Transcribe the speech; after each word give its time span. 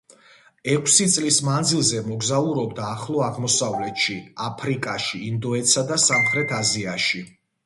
ექვსი 0.75 1.05
წლის 1.15 1.35
მანძილზე 1.47 1.99
მოგზაურობდა 2.07 2.87
ახლო 2.95 3.21
აღმოსავლეთში, 3.27 4.17
აფრიკაში, 4.47 5.23
ინდოეთსა 5.29 5.85
და 5.93 6.01
სამხრეთ 6.09 6.57
აზიაში. 6.63 7.25